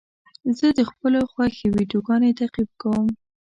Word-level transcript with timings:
زه 0.57 0.67
د 0.77 0.79
خپلو 0.89 1.19
خوښې 1.31 1.67
ویډیوګانو 1.75 2.35
تعقیب 2.39 2.69
کوم. 2.81 3.07